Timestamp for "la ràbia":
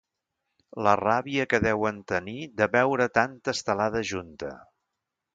0.85-1.43